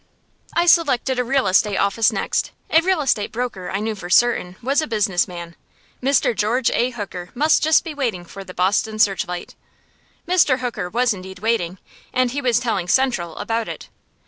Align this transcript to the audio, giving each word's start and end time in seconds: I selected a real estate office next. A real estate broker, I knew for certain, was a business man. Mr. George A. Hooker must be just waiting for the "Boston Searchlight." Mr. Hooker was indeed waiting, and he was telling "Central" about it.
I 0.55 0.65
selected 0.65 1.19
a 1.19 1.23
real 1.23 1.45
estate 1.45 1.77
office 1.77 2.11
next. 2.11 2.49
A 2.71 2.81
real 2.81 3.01
estate 3.01 3.31
broker, 3.31 3.69
I 3.69 3.79
knew 3.79 3.93
for 3.93 4.09
certain, 4.09 4.55
was 4.59 4.81
a 4.81 4.87
business 4.87 5.27
man. 5.27 5.55
Mr. 6.01 6.35
George 6.35 6.71
A. 6.71 6.89
Hooker 6.89 7.29
must 7.35 7.61
be 7.61 7.63
just 7.65 7.85
waiting 7.85 8.25
for 8.25 8.43
the 8.43 8.55
"Boston 8.55 8.97
Searchlight." 8.97 9.53
Mr. 10.27 10.57
Hooker 10.57 10.89
was 10.89 11.13
indeed 11.13 11.37
waiting, 11.37 11.77
and 12.11 12.31
he 12.31 12.41
was 12.41 12.59
telling 12.59 12.87
"Central" 12.87 13.37
about 13.37 13.67
it. 13.67 13.89